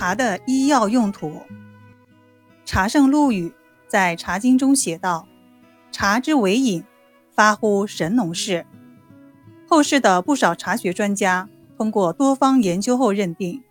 [0.00, 1.42] 茶的医药用途。
[2.64, 3.52] 茶圣陆羽
[3.86, 5.28] 在《茶经》中写道
[5.92, 6.82] ：“茶之为饮，
[7.34, 8.64] 发乎神农氏。”
[9.68, 13.62] 后世的不少茶学专家通过多方研究后认定，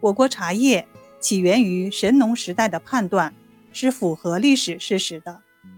[0.00, 0.88] 我国茶叶
[1.20, 3.34] 起源于神农时代的判断
[3.70, 5.42] 是符合历史事实的。《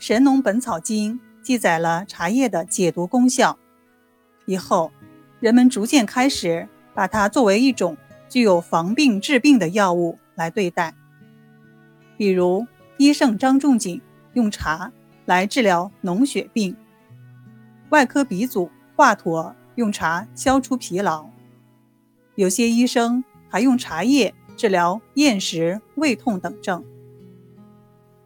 [0.00, 3.56] 神农本草经》记载了茶叶的解毒功效，
[4.46, 4.90] 以后
[5.38, 7.96] 人们逐渐开始把它作为一种
[8.34, 10.92] 具有防病治病的药物来对待。
[12.16, 12.66] 比如，
[12.96, 14.02] 医圣张仲景
[14.32, 14.90] 用茶
[15.24, 16.76] 来治疗脓血病，
[17.90, 21.26] 外科鼻祖华佗用茶消除疲劳，
[22.34, 26.84] 有些医生还用茶叶治疗厌食、胃痛等症。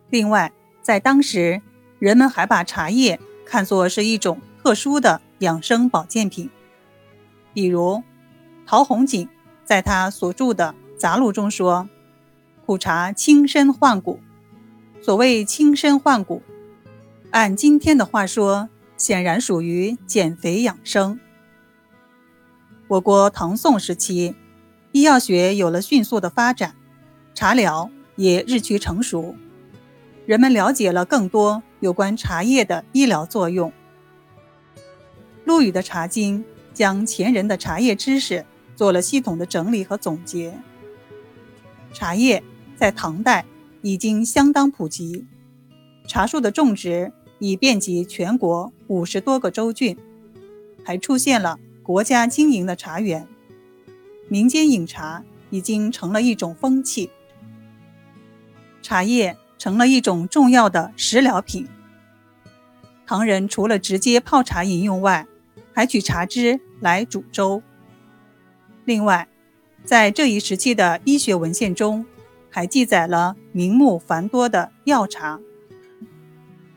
[0.08, 1.60] 另外，在当时，
[1.98, 6.48] 人们还把茶叶看作是一种特殊的养生保健品，
[7.52, 8.02] 比如
[8.64, 9.28] 陶弘景
[9.68, 11.90] 在他所著的《杂录》中说
[12.64, 14.18] ：“苦茶轻身换骨。”
[15.02, 16.42] 所谓轻身换骨，
[17.32, 21.20] 按今天的话说，显然属于减肥养生。
[22.86, 24.34] 我国唐宋时期，
[24.92, 26.74] 医药学有了迅速的发展，
[27.34, 29.36] 茶疗也日趋成熟，
[30.24, 31.62] 人们了解了更多。
[31.80, 33.70] 有关茶叶的医疗作用，
[35.44, 38.46] 陆羽的《茶经》将前人的茶叶知识
[38.78, 40.56] 做了系统的整理和总结。
[41.92, 42.44] 茶叶
[42.76, 43.44] 在唐代
[43.82, 45.26] 已经相当普及，
[46.06, 49.98] 茶树的种植已遍及全国五十多个州郡，
[50.84, 53.26] 还出现了国家经营的茶园，
[54.28, 57.10] 民间饮茶已经成了一种风气。
[58.80, 59.36] 茶叶。
[59.60, 61.66] 成了一种重要的食疗品。
[63.04, 65.26] 唐人除了直接泡茶饮用外，
[65.72, 67.60] 还取茶汁来煮粥。
[68.88, 69.28] 另外，
[69.84, 72.06] 在这一时期的医学文献中，
[72.48, 75.38] 还记载了名目繁多的药茶，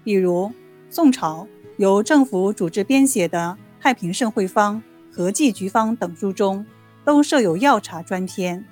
[0.04, 0.52] 比如
[0.90, 1.48] 宋朝
[1.78, 4.84] 由政府组织编写的《太平盛会方》
[5.16, 6.66] 《合剂局方》等书中，
[7.06, 8.66] 都设有药茶专篇。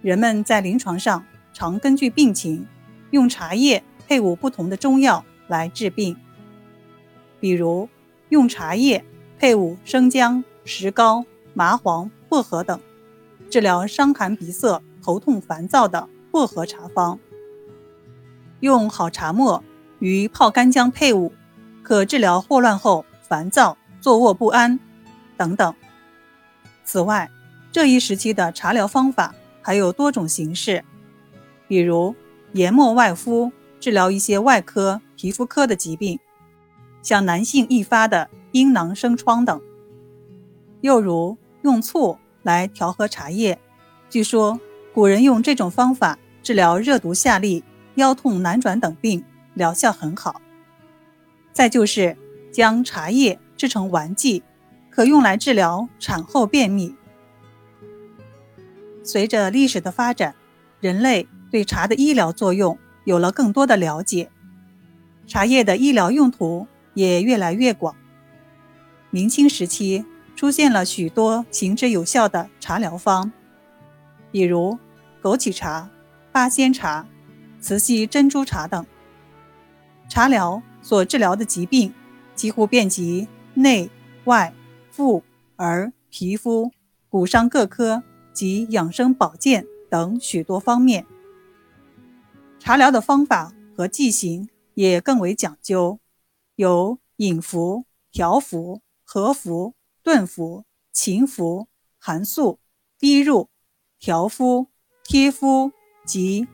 [0.00, 2.66] 人们在临床上常根据病情。
[3.12, 6.16] 用茶叶配伍不同的中药来治病，
[7.38, 7.88] 比如
[8.30, 9.04] 用茶叶
[9.38, 11.24] 配伍生姜、石膏、
[11.54, 12.80] 麻黄、薄荷等，
[13.50, 17.18] 治疗伤寒鼻塞、头痛烦躁的薄荷茶方；
[18.60, 19.62] 用好茶末
[19.98, 21.30] 与泡干姜配伍，
[21.82, 24.80] 可治疗霍乱后烦躁、坐卧不安
[25.36, 25.74] 等等。
[26.86, 27.30] 此外，
[27.70, 30.82] 这一时期的茶疗方法还有多种形式，
[31.68, 32.14] 比如。
[32.54, 33.50] 研末外敷，
[33.80, 36.18] 治疗一些外科、皮肤科的疾病，
[37.02, 39.58] 像男性易发的阴囊生疮等。
[40.82, 43.58] 又如用醋来调和茶叶，
[44.10, 44.60] 据说
[44.94, 47.62] 古人用这种方法治疗热毒下痢、
[47.94, 49.24] 腰痛难转等病，
[49.54, 50.40] 疗效很好。
[51.52, 52.16] 再就是
[52.52, 54.42] 将茶叶制成丸剂，
[54.90, 56.94] 可用来治疗产后便秘。
[59.02, 60.34] 随着历史的发展，
[60.80, 61.26] 人类。
[61.52, 64.30] 对茶的医疗作用有了更多的了解，
[65.26, 67.94] 茶叶的医疗用途也越来越广。
[69.10, 70.02] 明清时期
[70.42, 73.30] 出现了许多行之有效的茶疗方，
[74.32, 74.76] 比如
[75.22, 75.88] 枸杞茶、
[76.32, 77.06] 八仙茶、
[77.60, 78.84] 慈禧珍珠茶等。
[80.08, 81.94] 茶疗所治疗的疾病
[82.34, 83.88] 几乎遍及内
[84.24, 84.52] 外
[84.90, 85.22] 妇
[85.54, 86.72] 儿皮肤
[87.08, 91.06] 骨伤各科及养生保健等许多方面。
[92.58, 96.00] 茶疗的方法和剂型也更为讲究，
[96.56, 101.68] 有饮服、调服、和服、顿服、勤服、
[101.98, 102.58] 含漱、
[102.98, 103.48] 滴入、
[103.98, 104.66] 调敷、
[105.04, 105.72] 贴敷
[106.04, 106.46] 及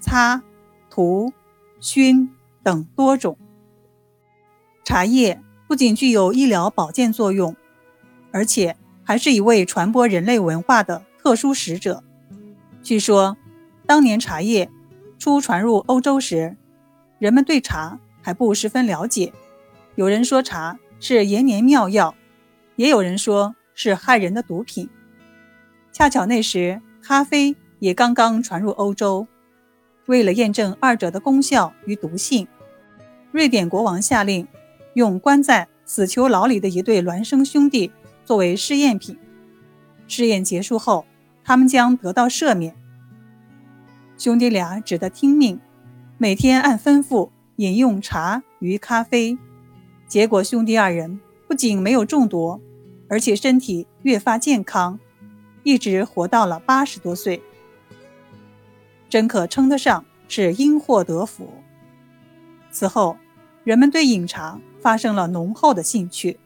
[0.00, 0.42] 擦、
[0.90, 1.32] 涂、
[1.80, 2.30] 熏
[2.62, 3.38] 等多种。
[4.84, 7.56] 茶叶不仅具有医疗保健作用，
[8.32, 12.02] 而且还是一位传播人类文化的特殊使者。
[12.82, 13.36] 据说，
[13.86, 14.70] 当年茶叶。
[15.18, 16.58] 初传入欧洲时，
[17.18, 19.32] 人们对茶还不十分了解。
[19.94, 22.14] 有人说茶是延年妙药，
[22.76, 24.88] 也有人说是害人的毒品。
[25.92, 29.26] 恰巧那时咖啡也刚刚传入欧洲。
[30.06, 32.46] 为了验证二者的功效与毒性，
[33.32, 34.46] 瑞典国王下令
[34.94, 37.90] 用关在死囚牢里的一对孪生兄弟
[38.24, 39.18] 作为试验品。
[40.06, 41.04] 试验结束后，
[41.42, 42.76] 他们将得到赦免。
[44.16, 45.58] 兄弟俩只得听命，
[46.18, 49.36] 每天按吩咐饮用茶与咖啡。
[50.06, 52.60] 结果，兄弟二人不仅没有中毒，
[53.08, 54.98] 而且身体越发健康，
[55.62, 57.42] 一直活到了八十多岁，
[59.08, 61.48] 真可称得上是因祸得福。
[62.70, 63.16] 此后，
[63.64, 66.38] 人们对饮茶发生了浓厚的兴趣。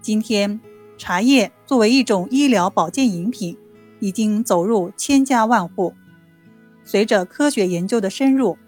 [0.00, 0.60] 今天，
[0.98, 3.56] 茶叶作为一种医疗保健饮品，
[4.00, 5.94] 已经走入千家万户。
[6.84, 8.58] 随着科学研究的深入，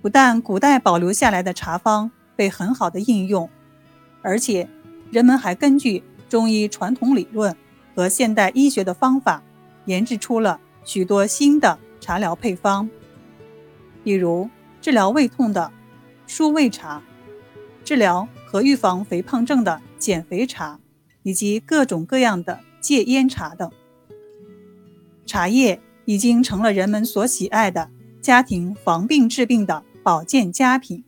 [0.00, 3.50] 不但古代保留下来的茶方被很好的应用，
[4.22, 4.68] 而且
[5.10, 7.56] 人们还根据中医传统理论
[7.94, 9.42] 和现代医学的方法，
[9.86, 12.88] 研制出了许多新的茶疗配方，
[14.04, 14.48] 比如
[14.80, 15.72] 治疗胃痛的
[16.26, 17.02] 舒胃茶，
[17.84, 20.78] 治疗和预防肥胖症的减肥茶，
[21.22, 23.70] 以及各种各样的戒烟茶等。
[25.26, 27.90] 茶叶已经成了人们所喜爱的
[28.20, 29.84] 家庭防病治病的。
[30.02, 31.04] 保健佳品。